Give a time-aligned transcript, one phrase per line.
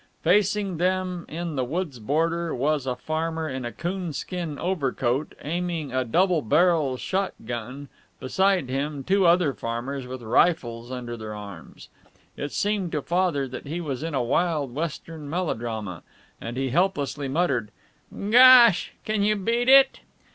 [0.23, 5.93] Facing them, in the woods border, was a farmer in a coon skin overcoat, aiming
[5.93, 7.87] a double barreled shot gun,
[8.19, 11.87] beside him two other farmers with rifles under their arms.
[12.35, 16.01] It seemed to Father that he was in a wild Western melodrama,
[16.41, 17.69] and he helplessly muttered,
[18.31, 18.93] "Gosh!
[19.05, 19.99] Can you beat it?"